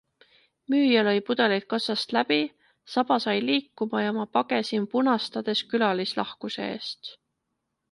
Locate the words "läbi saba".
2.17-3.19